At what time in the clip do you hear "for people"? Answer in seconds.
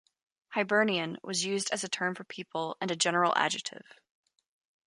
2.15-2.75